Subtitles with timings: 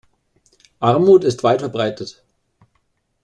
[0.79, 2.23] Armut ist weit verbreitet.